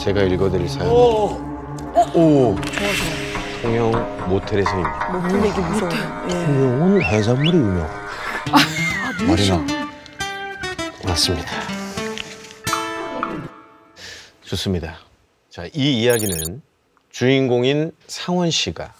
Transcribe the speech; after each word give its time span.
제가 0.00 0.22
읽어드릴 0.22 0.66
사연. 0.66 0.90
오. 0.90 1.38
오. 2.14 2.56
통영 3.60 4.28
모텔에서입니다. 4.28 5.08
모텔 5.12 5.44
얘기 5.44 5.60
무서워. 5.60 5.90
예. 5.92 6.28
통영은 6.46 7.02
해산물이 7.02 7.58
유명. 7.58 7.82
아, 8.50 9.26
말이나. 9.28 9.62
맞습니다. 11.06 11.50
좋습니다. 14.42 14.96
자, 15.50 15.66
이 15.74 16.00
이야기는 16.02 16.62
주인공인 17.10 17.92
상원 18.06 18.50
씨가 18.50 18.94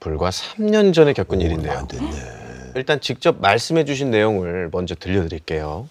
불과 0.00 0.30
3년 0.30 0.94
전에 0.94 1.12
겪은 1.12 1.42
일인데요. 1.42 1.86
일단 2.74 3.00
직접 3.02 3.40
말씀해 3.40 3.84
주신 3.84 4.10
내용을 4.10 4.70
먼저 4.72 4.94
들려드릴게요. 4.94 5.86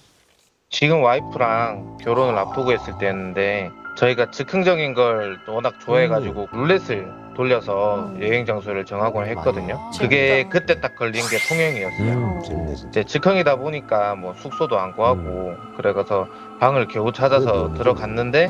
지금 0.72 1.04
와이프랑 1.04 2.00
결혼을 2.02 2.38
앞두고 2.38 2.72
있을 2.74 2.98
때였는데 3.00 3.70
저희가 4.00 4.32
즉흥적인 4.32 4.94
걸 4.94 5.39
워낙 5.46 5.74
좋아해가지고 5.80 6.48
룰렛을 6.54 7.12
돌려서 7.36 8.06
음. 8.14 8.21
여행 8.21 8.46
장소를 8.46 8.86
정하곤 8.86 9.26
했거든요. 9.28 9.78
많이 9.78 9.98
그게 9.98 10.28
재밌다. 10.30 10.50
그때 10.50 10.80
딱 10.80 10.96
걸린 10.96 11.21
게 11.28 11.38
통영이었어요. 11.50 12.07
음, 12.14 12.42
재밌네, 12.42 12.76
진짜. 12.76 12.90
이제 13.02 13.04
즉흥이다 13.04 13.57
보니까 13.57 14.16
뭐 14.16 14.34
숙소도 14.36 14.80
안 14.80 14.93
구하고 14.93 15.20
음. 15.20 15.74
그래가서 15.76 16.28
방을 16.62 16.88
겨우 16.88 17.12
찾아서 17.12 17.74
들어갔는데 17.74 18.50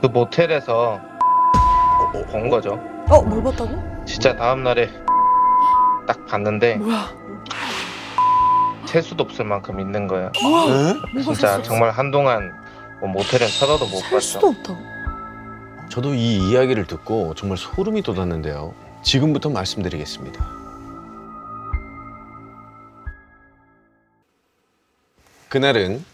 그 0.00 0.06
모텔에서 0.06 1.00
본 2.30 2.48
거죠. 2.48 2.74
어, 3.10 3.22
뭘 3.22 3.42
봤다고? 3.42 4.04
진짜 4.06 4.36
다음 4.36 4.62
날에 4.62 4.88
딱 6.06 6.24
봤는데 6.26 6.76
뭐야? 6.76 7.08
셀 8.84 9.02
수도 9.02 9.24
없을 9.24 9.44
만큼 9.44 9.80
있는 9.80 10.06
거예요. 10.06 10.30
뭐야? 10.44 10.62
에? 10.62 10.94
뭐가 10.94 11.22
진짜 11.22 11.48
샀어? 11.48 11.62
정말 11.62 11.90
한동안 11.90 12.63
뭐 13.00 13.08
모텔은 13.10 13.46
쳐다도 13.48 13.86
못 13.86 14.00
살 14.00 14.20
수도 14.20 14.52
봤죠. 14.52 14.72
없다고. 14.72 14.94
저도 15.90 16.14
이 16.14 16.50
이야기를 16.50 16.86
듣고 16.86 17.34
정말 17.34 17.58
소름이 17.58 18.02
돋았는데요. 18.02 18.74
지금부터 19.02 19.50
말씀드리겠습니다. 19.50 20.44
그날은 25.48 26.04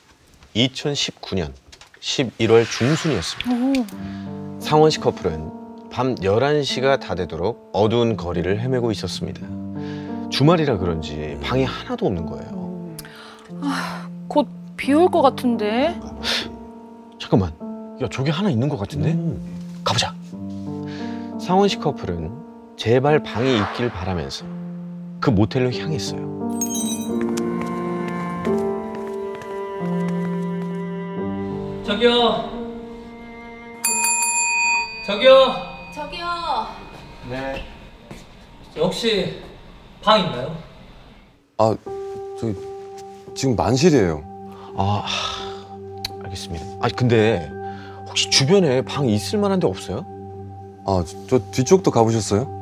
2019년 0.55 1.53
11월 2.01 2.65
중순이었습니다. 2.69 3.51
오. 3.51 4.61
상원 4.61 4.91
씨 4.91 4.99
커플은 5.01 5.51
밤 5.91 6.15
11시가 6.17 7.01
다 7.01 7.15
되도록 7.15 7.71
어두운 7.73 8.17
거리를 8.17 8.61
헤매고 8.61 8.91
있었습니다. 8.93 9.41
주말이라 10.31 10.79
그런지 10.79 11.39
방이 11.43 11.65
하나도 11.65 12.07
없는 12.07 12.27
거예요. 12.27 12.95
곧비 14.29 14.93
올 14.95 15.09
것 15.11 15.23
같은데. 15.23 15.99
잠깐만. 17.21 17.53
야, 18.03 18.09
저기 18.11 18.31
하나 18.31 18.51
있는 18.51 18.69
것 18.69 18.79
같은데? 18.79 19.17
가보자. 19.85 20.15
상원 21.39 21.69
씨 21.69 21.79
커플은 21.79 22.31
제발 22.77 23.23
방이 23.23 23.59
있길 23.59 23.91
바라면서 23.91 24.47
그 25.21 25.31
모텔로 25.31 25.71
향했어요. 25.73 26.31
저기요. 31.85 32.51
저기요. 35.07 35.55
저기요. 35.95 36.27
네. 37.29 37.65
혹시 38.79 39.43
방 40.03 40.21
있나요? 40.21 40.57
아, 41.59 41.77
저기 42.39 42.55
지금 43.35 43.57
만실이에요. 43.57 44.23
아, 44.77 45.03
하, 45.05 45.40
알겠습니다. 46.81 46.85
아, 46.85 46.89
근데 46.97 47.51
혹시 48.09 48.31
주변에 48.31 48.83
방 48.83 49.07
있을 49.09 49.39
만한 49.39 49.61
데 49.61 49.67
없어요? 49.67 50.05
아, 50.87 51.05
저, 51.07 51.27
저 51.27 51.39
뒤쪽도 51.51 51.91
가보셨어요? 51.91 52.61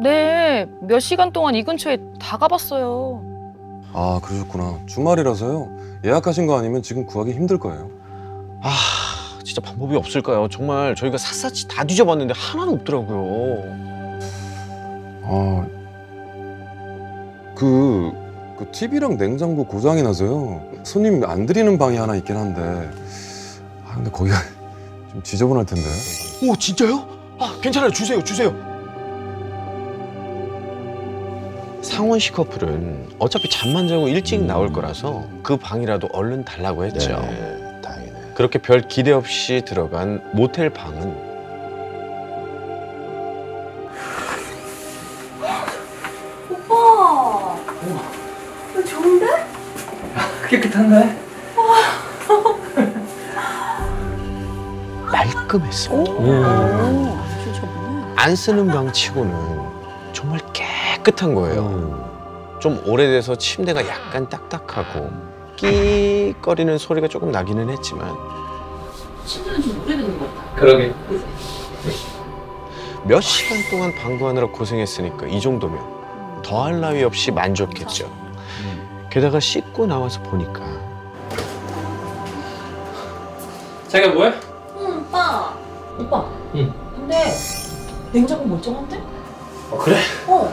네, 0.00 0.66
몇 0.80 1.00
시간 1.00 1.32
동안 1.32 1.54
이 1.54 1.62
근처에 1.64 1.98
다 2.20 2.36
가봤어요. 2.36 3.22
아, 3.92 4.20
그러셨구나. 4.22 4.78
주말이라서요. 4.86 5.68
예약하신 6.04 6.46
거 6.46 6.58
아니면 6.58 6.82
지금 6.82 7.06
구하기 7.06 7.32
힘들 7.32 7.58
거예요. 7.58 7.88
아, 8.62 8.70
진짜 9.42 9.60
방법이 9.60 9.96
없을까요? 9.96 10.48
정말 10.48 10.94
저희가 10.94 11.16
샅샅이 11.18 11.66
다 11.68 11.84
뒤져봤는데 11.84 12.34
하나도 12.36 12.72
없더라고요. 12.72 13.64
아, 15.24 15.66
그, 17.54 18.12
그 18.58 18.70
TV랑 18.70 19.16
냉장고 19.16 19.64
고장이 19.64 20.02
나서요. 20.02 20.60
손님 20.82 21.24
안 21.24 21.46
들이는 21.46 21.78
방이 21.78 21.96
하나 21.96 22.14
있긴 22.16 22.36
한데. 22.36 22.88
아, 23.96 23.98
근데 23.98 24.10
거기가 24.10 24.36
좀 25.10 25.22
지저분할 25.22 25.64
텐데. 25.64 25.88
오, 26.42 26.54
진짜요? 26.54 27.08
아, 27.38 27.56
괜찮아요. 27.62 27.90
주세요, 27.90 28.22
주세요. 28.22 28.54
상원 31.82 32.18
씨 32.18 32.32
커플은 32.32 33.10
어차피 33.18 33.48
잠만 33.48 33.88
자고 33.88 34.08
일찍 34.08 34.42
나올 34.44 34.72
거라서 34.72 35.24
그 35.42 35.56
방이라도 35.56 36.08
얼른 36.12 36.44
달라고 36.44 36.84
했죠. 36.84 37.08
다행이네. 37.82 38.32
그렇게 38.34 38.58
별 38.58 38.82
기대 38.82 39.12
없이 39.12 39.62
들어간 39.64 40.20
모텔 40.34 40.68
방은 40.70 41.16
오빠. 46.50 47.56
이거 48.72 48.84
좋은데? 48.84 49.26
깨끗한가요? 50.48 51.25
말끔했습니다. 55.46 56.12
오, 56.12 57.18
진짜 57.42 57.60
좋네. 57.60 58.14
안 58.16 58.36
쓰는 58.36 58.66
방 58.66 58.92
치고는 58.92 59.32
정말 60.12 60.40
깨끗한 60.52 61.34
거예요. 61.34 62.58
좀 62.58 62.82
오래돼서 62.86 63.36
침대가 63.36 63.86
약간 63.86 64.28
딱딱하고 64.28 65.10
끼거리는 65.56 66.76
소리가 66.78 67.08
조금 67.08 67.30
나기는 67.30 67.68
했지만 67.70 68.14
그러게. 70.56 70.92
몇 73.04 73.20
시간 73.20 73.58
동안 73.70 73.94
방구하느라 73.94 74.48
고생했으니까 74.48 75.26
이 75.26 75.40
정도면 75.40 75.78
더할 76.42 76.80
나위 76.80 77.04
없이 77.04 77.30
만족했죠. 77.30 78.10
게다가 79.10 79.38
씻고 79.38 79.86
나와서 79.86 80.20
보니까 80.22 80.64
자기가 83.88 84.12
뭐해? 84.12 84.32
응, 85.98 86.04
오빠. 86.06 86.24
응. 86.54 86.72
근데 86.94 87.36
냉장고 88.12 88.46
멀쩡한데? 88.46 89.02
어 89.70 89.78
그래? 89.78 89.96
어. 90.26 90.52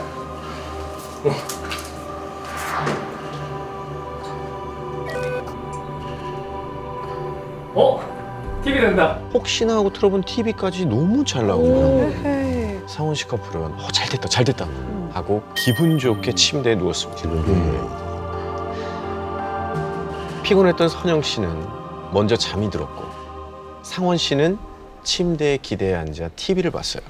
어? 7.74 8.60
TV 8.62 8.80
된다. 8.80 9.18
혹시나 9.32 9.76
하고 9.76 9.92
틀어본 9.92 10.22
TV까지 10.22 10.86
너무 10.86 11.24
잘 11.24 11.46
나오고요. 11.46 12.08
헤헤. 12.24 12.82
상원 12.86 13.14
씨 13.14 13.26
커플은 13.26 13.62
어, 13.74 13.88
잘 13.92 14.08
됐다 14.08 14.28
잘 14.28 14.44
됐다 14.44 14.66
하고 15.12 15.42
기분 15.54 15.98
좋게 15.98 16.34
침대에 16.34 16.74
누웠습니다. 16.76 17.22
피곤했던 20.42 20.88
선영 20.88 21.22
씨는 21.22 21.48
먼저 22.12 22.36
잠이 22.36 22.70
들었고 22.70 23.02
상원 23.82 24.16
씨는 24.18 24.58
침대에 25.04 25.58
기대에 25.58 25.94
앉아 25.94 26.30
TV를 26.30 26.70
봤어요. 26.70 27.02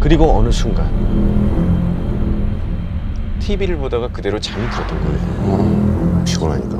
그리고 0.00 0.38
어느 0.38 0.50
순간 0.50 0.86
TV를 3.40 3.76
보다가 3.76 4.08
그대로 4.08 4.38
잠이 4.40 4.68
들었던 4.70 5.00
거예요. 5.04 5.18
어, 5.40 6.22
피곤하니까. 6.24 6.76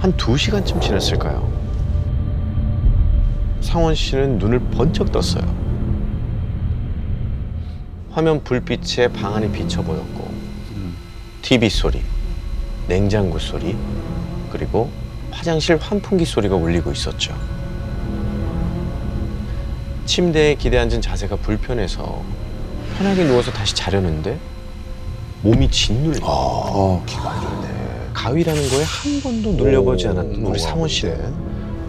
한 0.00 0.16
두시간쯤 0.16 0.80
지났을까요? 0.80 1.48
상원 3.60 3.94
씨는 3.94 4.38
눈을 4.38 4.58
번쩍 4.72 5.12
떴어요. 5.12 5.61
화면 8.12 8.44
불빛에 8.44 9.08
방 9.08 9.34
안이 9.34 9.50
비쳐 9.52 9.82
보였고, 9.82 10.30
TV 11.40 11.68
소리, 11.70 12.02
냉장고 12.86 13.38
소리, 13.38 13.76
그리고 14.50 14.90
화장실 15.30 15.76
환풍기 15.78 16.24
소리가 16.24 16.54
울리고 16.54 16.92
있었죠. 16.92 17.34
침대에 20.04 20.56
기대 20.56 20.78
앉은 20.78 21.00
자세가 21.00 21.36
불편해서 21.36 22.22
편하게 22.98 23.24
누워서 23.24 23.50
다시 23.50 23.74
자려는데 23.74 24.38
몸이 25.42 25.70
짓눌려. 25.70 26.20
아, 26.22 27.02
가위라는 28.12 28.68
거에 28.68 28.84
한 28.84 29.20
번도 29.22 29.52
눌려보지 29.52 30.08
않았던 30.08 30.34
우리 30.44 30.58
상원 30.58 30.88
씨는 30.88 31.32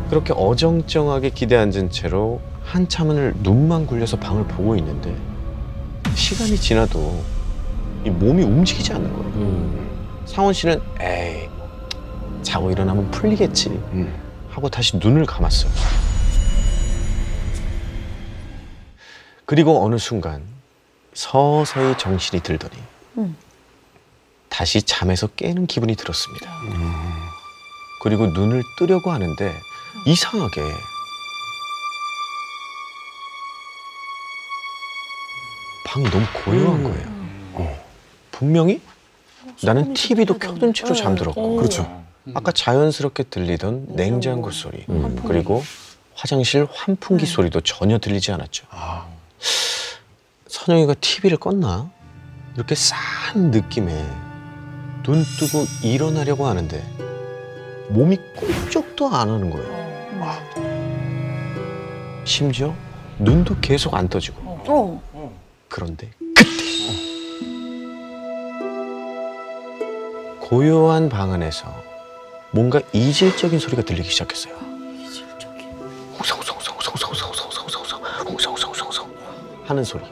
그렇게 0.09 0.31
어정쩡하게 0.33 1.31
기대 1.31 1.57
앉은 1.57 1.91
채로 1.91 2.39
한참을 2.63 3.33
눈만 3.43 3.87
굴려서 3.87 4.17
방을 4.17 4.45
보고 4.45 4.75
있는데 4.77 5.13
시간이 6.15 6.57
지나도 6.57 7.23
이 8.05 8.09
몸이 8.09 8.43
움직이지 8.43 8.93
않는 8.93 9.13
거예요. 9.13 10.25
상원 10.25 10.53
씨는 10.53 10.81
에이 10.99 11.47
뭐 11.47 12.39
자고 12.41 12.71
일어나면 12.71 13.11
풀리겠지 13.11 13.69
음. 13.69 14.13
하고 14.49 14.69
다시 14.69 14.97
눈을 14.97 15.25
감았어요. 15.25 15.71
그리고 19.45 19.83
어느 19.85 19.97
순간 19.97 20.43
서서히 21.13 21.97
정신이 21.97 22.41
들더니 22.41 22.73
음. 23.17 23.35
다시 24.49 24.81
잠에서 24.81 25.27
깨는 25.27 25.67
기분이 25.67 25.95
들었습니다. 25.95 26.51
그리고 28.01 28.27
눈을 28.27 28.63
뜨려고 28.77 29.11
하는데 29.11 29.53
이상하게 30.05 30.61
방이 35.93 36.09
너무 36.09 36.25
고요한 36.43 36.83
거예요. 36.83 37.07
어. 37.53 37.83
분명히 38.31 38.81
나는 39.61 39.93
TV도 39.93 40.39
켜둔 40.39 40.73
채로 40.73 40.95
잠들었고 40.95 41.57
그렇죠. 41.57 42.03
아까 42.33 42.51
자연스럽게 42.51 43.23
들리던 43.23 43.87
냉장고 43.89 44.49
소리 44.49 44.85
음. 44.89 45.21
그리고 45.27 45.61
화장실 46.15 46.67
환풍기 46.71 47.27
소리도 47.27 47.61
전혀 47.61 47.99
들리지 47.99 48.31
않았죠. 48.31 48.65
아, 48.71 49.05
선영이가 50.47 50.95
TV를 50.95 51.37
껐나? 51.37 51.91
이렇게 52.55 52.73
싼 52.73 53.51
느낌에 53.51 53.93
눈 55.03 55.23
뜨고 55.37 55.63
일어나려고 55.83 56.47
하는데 56.47 56.83
몸이 57.89 58.17
꿈쩍도 58.35 59.09
안 59.09 59.29
하는 59.29 59.51
거예요. 59.51 59.67
아. 60.21 60.39
심지어 62.25 62.73
눈도 63.19 63.55
계속 63.59 63.93
안 63.93 64.07
떠지고 64.07 64.41
어. 64.43 65.12
그런데 65.73 66.09
그때 66.35 66.53
고요한 70.39 71.09
방 71.09 71.33
안에서 71.33 71.65
뭔가 72.51 72.79
이질적인 72.93 73.57
소리가 73.57 73.81
들리기 73.81 74.07
시작했어요. 74.07 74.53
홍성홍성홍성홍성홍성홍성홍성홍성홍성홍성 76.19 79.11
하는 79.65 79.83
소리. 79.83 80.03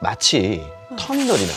마치 0.00 0.62
터미널이나 0.98 1.52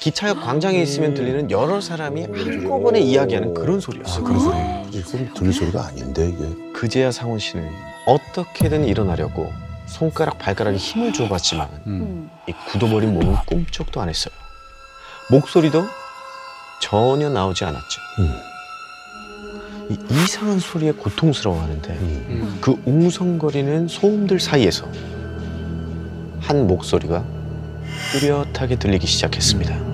기차역 0.00 0.42
광장에 0.42 0.82
있으면 0.82 1.14
들리는 1.14 1.50
여러 1.50 1.80
사람이 1.80 2.24
한꺼번에 2.24 3.00
이야기하는 3.00 3.54
그런 3.54 3.80
소리였어요. 3.80 4.24
그런 4.24 4.40
소리. 4.40 4.58
이 4.98 5.00
소리 5.00 5.32
들릴 5.32 5.54
소리가 5.54 5.86
아닌데 5.86 6.28
이게. 6.28 6.44
그제야 6.74 7.10
상훈 7.10 7.38
씨는 7.38 7.66
어떻게든 8.04 8.84
일어나려고 8.84 9.50
손가락 9.90 10.38
발가락에 10.38 10.76
힘을 10.76 11.12
줘봤지만 11.12 11.68
음. 11.88 12.30
이 12.48 12.52
굳어버린 12.68 13.12
몸은 13.12 13.34
꿈쩍도 13.44 14.00
안 14.00 14.08
했어요. 14.08 14.32
목소리도 15.30 15.84
전혀 16.80 17.28
나오지 17.28 17.64
않았죠. 17.64 18.00
이 19.90 19.98
이상한 20.10 20.60
소리에 20.60 20.92
고통스러워하는데 20.92 21.92
음. 21.92 22.58
그 22.60 22.80
웅성거리는 22.86 23.88
소음들 23.88 24.38
사이에서 24.38 24.86
한 26.40 26.66
목소리가 26.68 27.24
뚜렷하게 28.12 28.76
들리기 28.76 29.06
시작했습니다. 29.08 29.90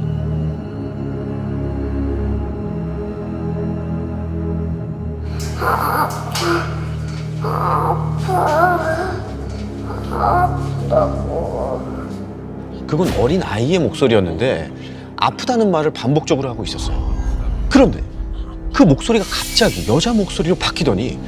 그건 12.87 13.09
어린 13.19 13.43
아이의 13.43 13.79
목소리였는데 13.81 14.73
아프다는 15.17 15.71
말을 15.71 15.93
반복적으로 15.93 16.49
하고 16.49 16.63
있었어요. 16.63 17.15
그런데 17.71 18.03
그 18.73 18.83
목소리가 18.83 19.25
갑자기 19.25 19.91
여자 19.91 20.13
목소리로 20.13 20.55
바뀌더니 20.57 21.19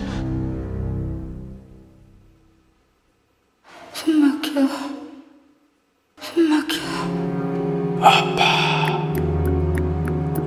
숨 3.92 4.20
막혀. 4.20 4.50
숨 6.20 6.48
막혀. 6.50 6.76
아빠. 8.00 8.44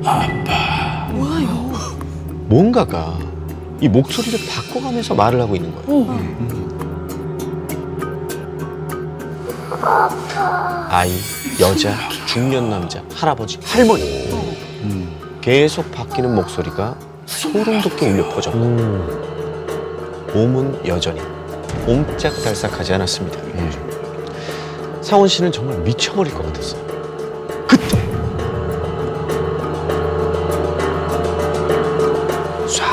아빠. 0.05 1.11
뭐예요? 1.13 1.71
뭔가가 2.47 3.17
이 3.81 3.89
목소리를 3.89 4.39
바꿔가면서 4.47 5.15
말을 5.15 5.41
하고 5.41 5.55
있는 5.55 5.73
거예요. 5.73 5.88
어. 5.89 6.70
아이, 10.89 11.11
여자, 11.59 11.93
중년 12.25 12.69
남자, 12.69 13.03
할아버지, 13.13 13.59
할머니. 13.63 14.29
계속 15.41 15.91
바뀌는 15.91 16.33
목소리가 16.35 16.95
소름 17.25 17.81
돋게 17.81 18.09
울려 18.11 18.29
퍼졌고 18.29 18.59
몸은 20.33 20.88
여전히 20.88 21.19
옴짝달싹하지 21.88 22.93
않았습니다. 22.93 23.39
상원 25.01 25.27
씨는 25.27 25.51
정말 25.51 25.77
미쳐버릴 25.79 26.33
것 26.33 26.45
같았어요. 26.45 26.81
그때 27.67 27.97
쏴 32.67 32.83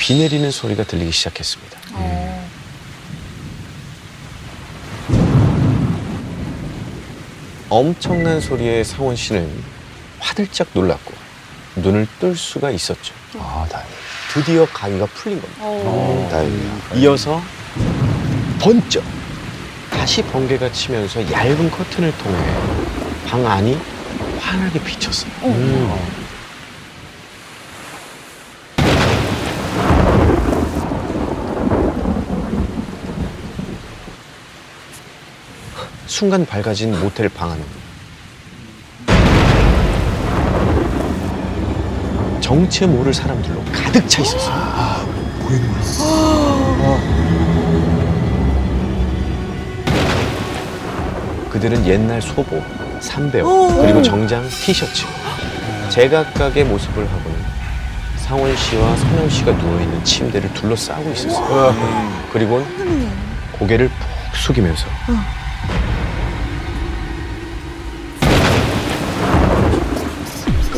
비 0.00 0.18
내리는 0.18 0.50
소리가 0.50 0.84
들리기 0.84 1.12
시작했습니다. 1.12 1.78
엄청난 7.76 8.40
소리에 8.40 8.84
상원 8.84 9.16
씨는 9.16 9.50
화들짝 10.20 10.68
놀랐고 10.74 11.12
눈을 11.74 12.06
뜰 12.20 12.36
수가 12.36 12.70
있었죠. 12.70 13.12
아 13.36 13.66
다행이다. 13.68 13.96
드디어 14.32 14.64
가위가 14.66 15.06
풀린 15.06 15.40
겁니다. 15.40 15.60
어. 15.64 16.28
다행이야. 16.30 16.80
이어서 16.94 17.42
번쩍 18.60 19.02
다시 19.90 20.22
번개가 20.22 20.70
치면서 20.70 21.28
얇은 21.32 21.68
커튼을 21.68 22.16
통해 22.18 22.38
방 23.26 23.44
안이 23.44 23.76
환하게 24.38 24.80
비쳤어요. 24.84 25.32
순간 36.24 36.46
밝아진 36.46 36.98
모텔 36.98 37.28
방 37.28 37.50
안은 37.50 37.62
정체 42.40 42.86
모를 42.86 43.12
사람들로 43.12 43.62
가득 43.70 44.08
차 44.08 44.22
있었어요. 44.22 45.06
그들은 51.50 51.86
옛날 51.86 52.22
소복, 52.22 52.64
삼배옷, 53.00 53.82
그리고 53.82 54.00
정장, 54.00 54.48
티셔츠 54.48 55.04
제각각의 55.90 56.64
모습을 56.64 57.06
하고는 57.06 57.38
상원 58.16 58.56
씨와 58.56 58.96
선영 58.96 59.28
씨가 59.28 59.52
누워있는 59.52 60.02
침대를 60.04 60.54
둘러싸고 60.54 61.12
있었어요. 61.12 61.74
그리고 62.32 62.66
고개를 63.58 63.88
푹 63.90 64.36
숙이면서 64.36 64.86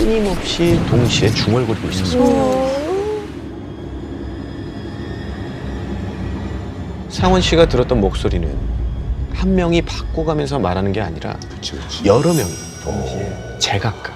끊임없이 0.07 0.81
동시에 0.89 1.29
중얼거리고 1.31 1.89
있었어요. 1.89 2.71
상원 7.09 7.41
씨가 7.41 7.67
들었던 7.67 8.01
목소리는 8.01 8.57
한 9.35 9.57
명이 9.57 9.83
바꿔가면서 9.83 10.61
말하는 10.61 10.93
게 10.93 11.01
아니라 11.01 11.37
그치 11.51 11.73
그치. 11.73 12.05
여러 12.05 12.33
명이 12.33 12.49
제각각 13.59 14.15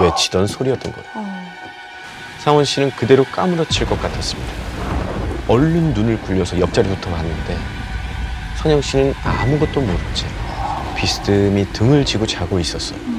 외치던 0.00 0.48
소리였던 0.48 0.92
거예요. 0.92 1.26
상원 2.40 2.64
씨는 2.64 2.90
그대로 2.96 3.22
까무러칠 3.22 3.86
것 3.86 4.02
같았습니다. 4.02 4.52
얼른 5.46 5.94
눈을 5.94 6.20
굴려서 6.22 6.58
옆자리부터 6.58 7.08
봤는데 7.08 7.56
선영 8.56 8.82
씨는 8.82 9.14
아무것도 9.22 9.80
모른 9.80 9.96
채 10.12 10.26
비스듬히 10.96 11.72
등을 11.72 12.04
지고 12.04 12.26
자고 12.26 12.58
있었어요. 12.58 13.15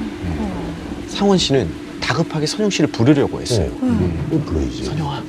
상원 1.08 1.38
씨는 1.38 1.68
다급하게 2.00 2.46
선영 2.46 2.70
씨를 2.70 2.90
부르려고 2.90 3.40
했어요. 3.40 3.70
음. 3.82 4.42
불러야지. 4.46 4.84
선영아, 4.84 5.22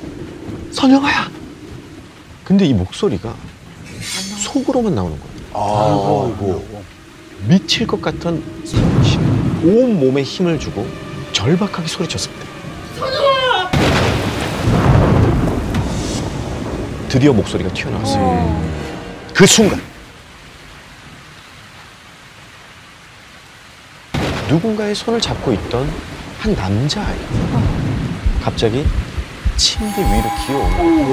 선영아야. 0.72 1.30
근데 2.44 2.66
이 2.66 2.74
목소리가 2.74 3.34
속으로만 4.38 4.94
나오는 4.94 5.16
거예요. 5.18 5.30
아 5.52 6.32
이거. 6.36 6.62
미칠 7.48 7.86
것 7.86 8.00
같던 8.00 8.42
상원 8.64 9.04
씨는 9.04 9.30
온 9.64 10.00
몸에 10.00 10.22
힘을 10.22 10.58
주고 10.58 10.86
절박하게 11.32 11.88
소리쳤습니다. 11.88 12.44
드디어 17.08 17.32
목소리가 17.32 17.72
튀어나왔어요. 17.72 18.70
그 19.34 19.46
순간 19.46 19.80
누군가의 24.50 24.96
손을 24.96 25.20
잡고 25.20 25.52
있던 25.52 25.88
한 26.40 26.52
남자아이 26.54 27.16
갑자기 28.42 28.84
침대 29.56 30.00
위로 30.00 30.24
기어오는 30.44 31.04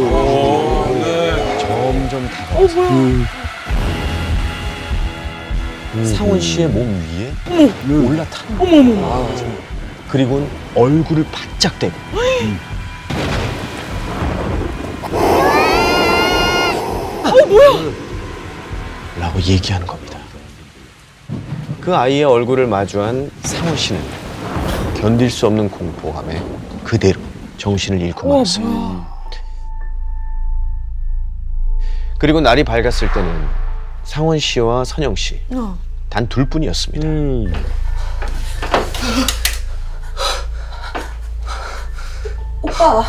거예요. 0.92 1.60
점점 1.60 2.28
다가와서 2.30 2.76
상원 6.16 6.40
씨의 6.42 6.68
몸 6.70 6.88
위에 6.90 7.32
올라타는 8.08 8.58
거예요. 8.58 9.30
그리고는 10.08 10.50
얼굴을 10.74 11.24
바짝 11.32 11.78
대고. 11.78 11.94
라고 19.20 19.42
얘기하는 19.42 19.86
겁니다. 19.86 20.07
그 21.88 21.96
아이의 21.96 22.26
얼굴을 22.26 22.68
마주한 22.68 23.32
상원 23.44 23.78
씨는 23.78 24.02
견딜 25.00 25.32
수 25.32 25.48
없는 25.48 25.70
공포감에 25.70 26.44
그대로 26.84 27.22
정신을 27.56 28.02
잃고 28.02 28.28
말았어요. 28.28 29.06
그리고 32.20 32.42
날이 32.42 32.66
밝았을 32.66 33.10
때는 33.14 33.48
상원 34.04 34.38
씨와 34.38 34.84
선영 34.84 35.16
씨단 35.16 36.28
둘뿐이었습니다. 36.28 37.58
오빠 42.64 43.06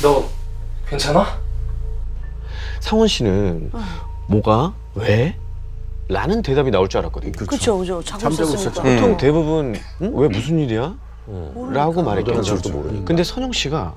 너 0.00 0.26
괜찮아? 0.88 1.43
상원 2.84 3.08
씨는 3.08 3.72
뭐가 4.26 4.74
왜? 4.94 5.38
라는 6.08 6.42
대답이 6.42 6.70
나올 6.70 6.90
줄 6.90 6.98
알았거든요. 6.98 7.32
그쵸 7.32 7.78
그쵸 7.78 8.02
자고 8.02 8.20
잠자고 8.20 8.52
있었죠. 8.52 8.82
보통 8.82 9.16
대부분 9.16 9.74
응? 10.02 10.12
왜 10.14 10.28
무슨 10.28 10.58
일이야? 10.58 10.94
라고 11.72 12.02
말했겠죠. 12.02 12.58
모르니까. 12.70 13.06
근데 13.06 13.24
선영 13.24 13.52
씨가 13.52 13.94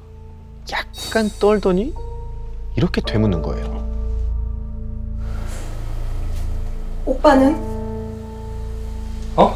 약간 0.72 1.30
떨더니 1.38 1.94
이렇게 2.78 3.02
되묻는 3.02 3.42
거예요. 3.42 3.86
오빠는? 7.06 7.56
어? 9.36 9.54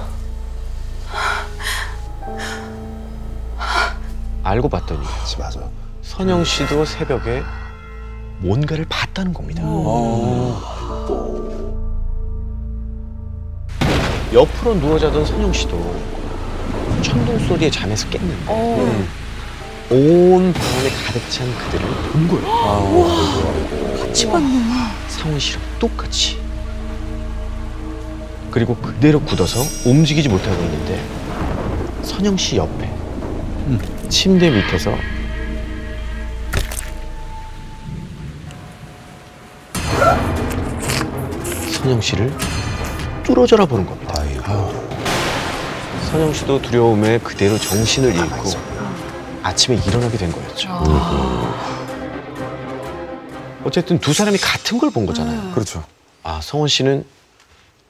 알고 4.43 4.67
봤더니 4.67 4.99
맞아. 5.39 5.69
선영 6.01 6.43
씨도 6.43 6.83
새벽에 6.83 7.43
뭔가를 8.41 8.85
봤다는 8.89 9.33
겁니다. 9.33 9.61
옆으로 14.33 14.79
누워 14.79 14.97
자던 14.97 15.25
선영 15.25 15.53
씨도 15.53 16.01
천둥 17.01 17.37
소리에 17.47 17.69
잠에서 17.69 18.07
깼는데 18.09 18.35
어. 18.47 19.05
온 19.91 20.53
방안에 20.53 20.89
가득 21.05 21.29
찬 21.29 21.47
그들을 21.57 21.85
본 22.11 22.27
거예요. 22.29 23.09
같이 23.99 24.25
봤네 24.27 24.47
상원 25.07 25.39
씨랑 25.39 25.61
똑같이. 25.79 26.39
그리고 28.49 28.75
그대로 28.75 29.19
굳어서 29.21 29.61
움직이지 29.89 30.29
못하고 30.29 30.61
있는데 30.63 31.03
선영 32.03 32.37
씨 32.37 32.57
옆에 32.57 32.89
침대 34.09 34.49
밑에서 34.49 34.93
선영 41.81 41.99
씨를 41.99 42.31
뚫어져라 43.23 43.65
보는 43.65 43.85
겁니다. 43.85 44.13
아이고. 44.19 44.43
선영 46.11 46.33
씨도 46.33 46.61
두려움에 46.61 47.17
그대로 47.19 47.57
정신을 47.57 48.13
잃고 48.15 48.43
아침에 49.41 49.77
일어나게 49.87 50.17
된 50.17 50.31
거였죠. 50.31 50.69
어쨌든 53.63 53.99
두 53.99 54.13
사람이 54.13 54.37
같은 54.37 54.77
걸 54.77 54.89
본 54.91 55.05
거잖아요. 55.05 55.51
그렇죠. 55.53 55.83
아, 56.23 56.39
성원 56.43 56.67
씨는 56.67 57.05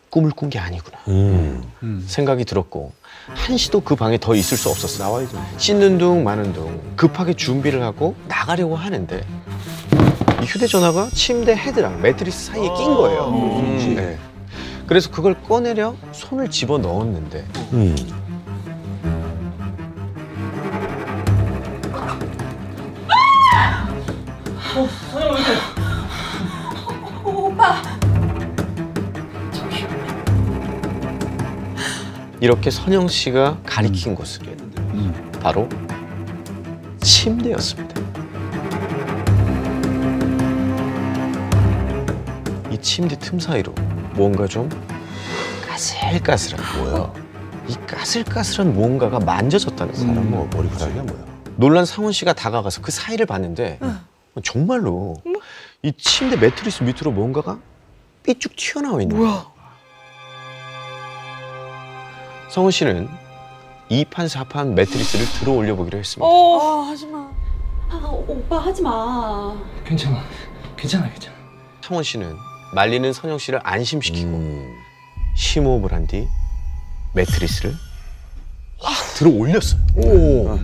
꿈을 0.10 0.32
꾼 0.32 0.50
게 0.50 0.60
아니구나. 0.60 0.98
음. 1.08 2.06
생각이 2.08 2.46
들었고 2.46 2.94
한 3.28 3.58
씨도 3.58 3.82
그 3.82 3.96
방에 3.96 4.18
더 4.18 4.36
있을 4.36 4.58
수 4.58 4.70
없었어. 4.70 5.04
나와야죠. 5.04 5.42
씻는 5.58 5.98
둥 5.98 6.24
마는 6.24 6.54
둥 6.54 6.82
급하게 6.96 7.34
준비를 7.34 7.82
하고 7.84 8.16
나가려고 8.28 8.76
하는데 8.76 9.26
이 10.42 10.46
휴대전화가 10.46 11.10
침대 11.14 11.56
헤드랑 11.56 12.02
매트리스 12.02 12.46
사이에 12.48 12.64
낀 12.74 12.96
거예요. 12.96 13.30
음. 13.30 13.96
네. 13.96 14.18
그래서 14.88 15.12
그걸 15.12 15.40
꺼내려 15.44 15.96
손을 16.12 16.50
집어 16.50 16.80
넣었는데 16.80 17.46
음. 17.74 17.96
오빠 27.24 27.82
이렇게 32.40 32.72
선영 32.72 33.08
씨가 33.08 33.60
가리킨 33.64 34.16
곳은 34.16 34.44
바로 35.40 35.70
침대였습니다. 37.02 38.01
침대 42.82 43.18
틈 43.20 43.40
사이로 43.40 43.74
뭔가 44.16 44.48
좀 44.48 44.70
까슬까슬한 45.68 46.84
뭐야? 46.84 47.14
이 47.68 47.76
까슬까슬한 47.88 48.74
뭔가가 48.74 49.20
만져졌다는 49.20 49.94
사람. 49.94 50.30
뭐 50.32 50.48
머리카락이야 50.54 51.04
뭐야? 51.04 51.26
놀란 51.58 51.86
상원 51.86 52.12
씨가 52.12 52.34
다가가서 52.34 52.82
그 52.82 52.92
사이를 52.92 53.26
봤는데 53.26 53.80
정말로 54.44 55.16
이 55.84 55.92
침대 55.98 56.36
매트리스 56.38 56.84
밑으로 56.84 57.12
뭔가가 57.12 57.60
삐쭉 58.24 58.56
튀어나와 58.56 59.02
있는 59.02 59.18
거야. 59.18 59.46
성훈 62.50 62.72
씨는 62.72 63.08
2판 63.90 64.28
4판 64.30 64.74
매트리스를 64.74 65.26
들어 65.40 65.54
올려 65.54 65.76
보기로 65.76 65.98
했습니다. 66.00 66.26
어. 66.26 66.60
아 66.60 66.90
하지마 66.90 67.18
아, 67.90 68.08
오빠 68.28 68.58
하지 68.60 68.82
마. 68.82 69.54
괜찮아. 69.86 70.22
괜찮아, 70.78 71.10
괜찮아. 71.10 71.36
상원 71.82 72.04
씨는 72.04 72.38
말리는 72.74 73.12
선영 73.14 73.38
씨를 73.38 73.60
안심시키고 73.64 74.30
음. 74.30 74.76
심호흡을 75.36 75.94
한 75.94 76.08
뒤 76.08 76.28
매트리스를 77.14 77.76
확 78.80 79.14
들어 79.16 79.30
올렸어요. 79.30 79.82
오. 79.98 80.58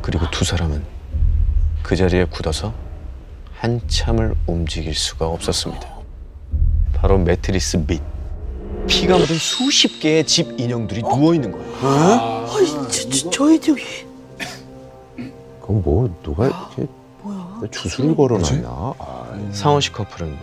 그리고 0.00 0.28
두 0.30 0.44
사람은 0.44 0.84
그 1.82 1.96
자리에 1.96 2.24
굳어서 2.24 2.74
한참을 3.58 4.34
움직일 4.46 4.94
수가 4.94 5.26
없었습니다. 5.28 5.88
바로 6.94 7.18
매트리스 7.18 7.78
밑 7.86 8.02
피가 8.88 9.16
묻은 9.16 9.36
수십 9.36 10.00
개의 10.00 10.26
짚 10.26 10.58
인형들이 10.58 11.02
누워 11.02 11.34
있는 11.34 11.52
거예요. 11.52 12.46
아이 12.50 12.66
저, 12.90 13.08
저, 13.08 13.30
저희들 13.30 13.76
그럼 15.62 15.82
뭐 15.82 16.14
누가 16.22 16.46
이렇게 16.46 16.86
뭐야 17.22 17.70
주술을 17.70 18.16
걸어놨나? 18.16 18.94
아, 18.98 19.38
상원 19.52 19.80
씨 19.80 19.92
커플은 19.92 20.36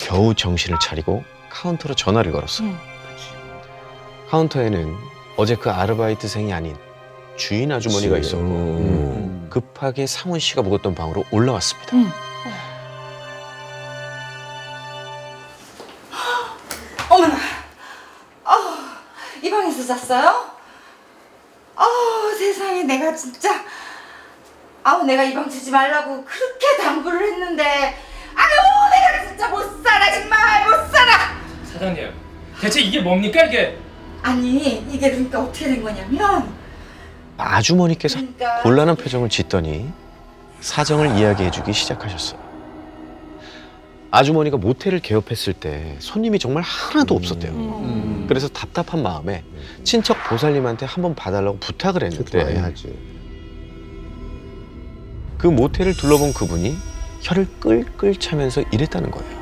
겨우 0.00 0.34
정신을 0.34 0.78
차리고 0.80 1.22
카운터로 1.50 1.94
전화를 1.94 2.32
걸었어요. 2.32 2.74
카운터에는 4.28 4.94
어제 5.36 5.54
그 5.54 5.70
아르바이트생이 5.70 6.52
아닌 6.52 6.76
주인 7.36 7.70
아주머니가 7.70 8.18
있었고 8.18 8.42
음. 8.42 9.46
급하게 9.50 10.06
상원 10.06 10.40
씨가 10.40 10.62
묵었던 10.62 10.94
방으로 10.94 11.24
올라왔습니다. 11.30 11.92
어머나 17.08 17.36
아, 18.44 18.98
이 19.42 19.48
방에서 19.50 19.84
잤어요? 19.84 20.50
아 21.76 21.84
세상에 22.38 22.82
내가 22.82 23.14
진짜 23.14 23.64
아우 24.86 25.02
내가 25.02 25.24
이 25.24 25.34
방 25.34 25.50
주지 25.50 25.72
말라고 25.72 26.24
그렇게 26.24 26.76
당부를 26.84 27.20
했는데 27.32 27.64
아유 28.36 28.50
내가 28.94 29.28
진짜 29.28 29.48
못 29.48 29.82
살아 29.82 30.12
정말 30.12 30.64
못 30.64 30.88
살아 30.92 31.12
사장님, 31.72 32.12
대체 32.60 32.80
이게 32.80 33.00
뭡니까, 33.00 33.44
이게? 33.44 33.76
아니 34.22 34.78
이게 34.88 35.10
그러니까 35.10 35.42
어떻게 35.42 35.66
된 35.66 35.82
거냐면 35.82 36.48
아주머니께서 37.36 38.18
그러니까 38.18 38.62
곤란한 38.62 38.94
표정을 38.96 39.28
짓더니 39.28 39.90
사정을 40.60 41.18
이야기해주기 41.18 41.72
시작하셨어요. 41.72 42.46
아주머니가 44.12 44.56
모텔을 44.56 45.00
개업했을 45.00 45.52
때 45.52 45.96
손님이 45.98 46.38
정말 46.38 46.62
하나도 46.62 47.14
음. 47.14 47.18
없었대요. 47.18 47.50
음. 47.52 48.24
그래서 48.28 48.46
답답한 48.48 49.02
마음에 49.02 49.42
친척 49.82 50.16
보살님한테 50.28 50.86
한번 50.86 51.14
봐달라고 51.16 51.58
부탁을 51.58 52.04
했는데. 52.04 52.38
그 55.38 55.46
모텔을 55.46 55.94
둘러본 55.94 56.32
그분이 56.32 56.76
혀를 57.20 57.46
끌끌 57.60 58.16
차면서 58.18 58.62
이랬다는 58.72 59.10
거예요. 59.10 59.36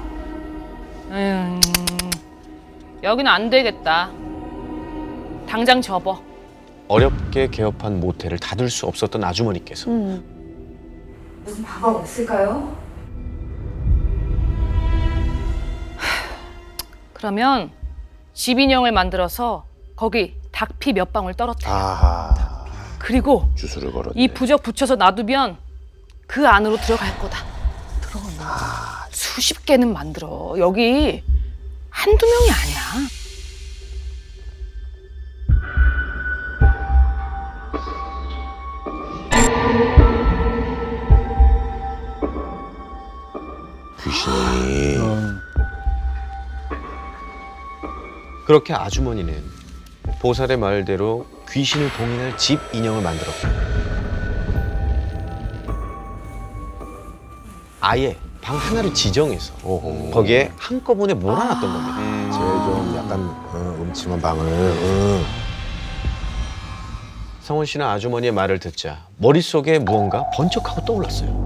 음, 1.10 1.60
여기는 3.02 3.30
안 3.30 3.50
되겠다. 3.50 4.10
당장 5.48 5.80
접어. 5.80 6.20
어렵게 6.88 7.48
개업한 7.48 8.00
모텔을 8.00 8.38
닫을 8.38 8.68
수 8.68 8.86
없었던 8.86 9.22
아주머니께서 9.24 9.90
무슨 9.90 11.62
방법 11.64 11.96
없을까요? 11.96 12.76
그러면 17.12 17.70
집 18.32 18.58
인형을 18.58 18.92
만들어서 18.92 19.64
거기 19.96 20.34
닭피 20.50 20.92
몇 20.92 21.12
방울 21.12 21.34
떨어뜨려. 21.34 21.70
아하. 21.70 22.34
그리고 22.98 23.48
주술을 23.54 23.92
걸었네. 23.92 24.12
이 24.16 24.28
부적 24.28 24.62
붙여서 24.62 24.96
놔두면 24.96 25.56
그 26.26 26.46
안으로 26.46 26.76
들어갈 26.78 27.16
거다. 27.18 27.44
들어간다. 28.00 29.08
수십 29.10 29.64
개는 29.64 29.92
만들어. 29.92 30.54
여기 30.58 31.22
한두 31.90 32.26
명이 32.26 32.50
아니야. 32.50 32.80
귀신이. 44.02 44.98
그렇게 48.46 48.74
아주머니는 48.74 49.42
보살의 50.20 50.58
말대로 50.58 51.26
귀신을 51.50 51.88
봉인할 51.90 52.36
집 52.36 52.60
인형을 52.74 53.02
만들었고 53.02 53.73
아예 57.86 58.16
방 58.40 58.56
하나를 58.56 58.94
지정해서 58.94 59.52
오호. 59.62 60.10
거기에 60.10 60.50
한꺼번에 60.56 61.12
몰아놨던 61.12 61.60
겁니다. 61.60 61.96
제일 62.32 62.46
좀 62.64 62.94
약간 62.96 63.20
어, 63.52 63.76
음침한 63.78 64.20
방을. 64.22 64.42
어. 64.42 65.20
성원 67.42 67.66
씨는 67.66 67.84
아주머니의 67.86 68.32
말을 68.32 68.58
듣자 68.58 69.06
머릿속에 69.18 69.78
무언가 69.78 70.24
번쩍하고 70.34 70.82
떠올랐어요. 70.86 71.44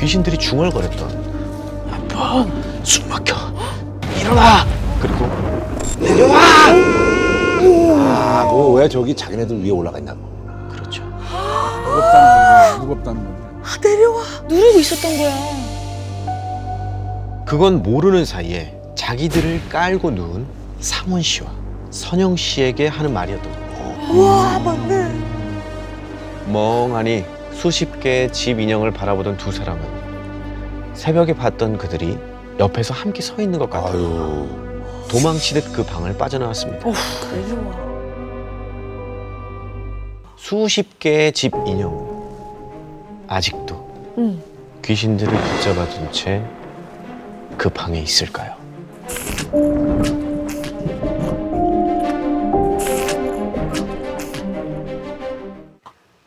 귀신들이 0.00 0.36
중얼거렸던 0.38 1.88
아파, 1.92 2.44
숨 2.82 3.08
막혀, 3.08 3.34
일어나! 4.20 4.64
그리고 5.00 5.24
아, 8.00 8.48
그왜 8.50 8.88
저기 8.88 9.14
자기네들 9.14 9.62
위에 9.64 9.70
올라가 9.70 9.98
있나. 9.98 10.16
누르고 14.48 14.78
있었던 14.80 15.16
거야. 15.16 15.32
그건 17.46 17.82
모르는 17.82 18.24
사이에 18.24 18.78
자기들을 18.94 19.68
깔고 19.68 20.10
누운 20.10 20.46
상원 20.80 21.22
씨와 21.22 21.50
선영 21.90 22.36
씨에게 22.36 22.86
하는 22.88 23.12
말이었던 23.12 23.52
거예요. 23.52 24.12
우와, 24.12 24.58
맞네. 24.58 25.20
멍하니 26.46 27.24
수십 27.52 28.00
개의 28.00 28.32
집 28.32 28.58
인형을 28.60 28.92
바라보던 28.92 29.36
두 29.36 29.52
사람은 29.52 29.82
새벽에 30.94 31.34
봤던 31.34 31.78
그들이 31.78 32.18
옆에서 32.58 32.94
함께 32.94 33.22
서 33.22 33.40
있는 33.40 33.58
것 33.58 33.70
같아 33.70 33.88
아유. 33.92 34.46
도망치듯 35.08 35.72
그 35.72 35.84
방을 35.84 36.16
빠져나왔습니다. 36.18 36.86
수십 40.38 40.98
개의 40.98 41.32
집 41.32 41.52
인형 41.66 42.06
아직도 43.28 43.76
귀신들을 44.82 45.32
붙잡아둔 45.36 46.10
채 46.12 46.42
그 47.58 47.68
방에 47.68 48.00
있을까요? 48.00 48.56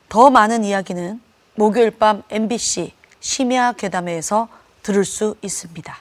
더 0.09 0.29
많은 0.29 0.63
이야기는 0.63 1.21
목요일 1.55 1.91
밤 1.91 2.23
MBC 2.29 2.91
심야 3.19 3.71
괴담회에서 3.73 4.49
들을 4.83 5.05
수 5.05 5.35
있습니다. 5.41 5.95